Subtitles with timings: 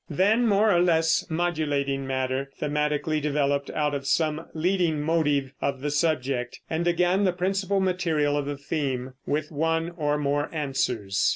[0.09, 5.91] Then more or less modulating matter, thematically developed out of some leading motive of the
[5.91, 11.29] subject, and again the principal material of the theme, with one or more answers.